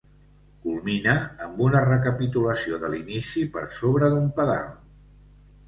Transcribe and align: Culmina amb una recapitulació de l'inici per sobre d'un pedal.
Culmina 0.61 1.13
amb 1.47 1.61
una 1.65 1.83
recapitulació 1.89 2.81
de 2.85 2.91
l'inici 2.95 3.47
per 3.59 3.65
sobre 3.83 4.13
d'un 4.17 4.29
pedal. 4.41 4.77